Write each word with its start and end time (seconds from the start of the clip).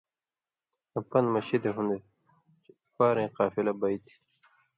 آں 0.95 1.03
پن٘دہۡ 1.09 1.31
مہ 1.33 1.41
شِدیۡ 1.47 1.73
ہُوۡن٘دوۡ 1.75 2.03
چےۡ 2.63 2.75
اُپارَیں 2.85 3.31
قافلہ 3.37 3.73
بئ 3.79 3.95
تھی۔ 4.05 4.15